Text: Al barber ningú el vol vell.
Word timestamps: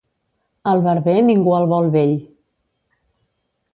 Al 0.71 0.79
barber 0.87 1.15
ningú 1.27 1.53
el 1.57 1.67
vol 1.75 1.91
vell. 1.97 2.17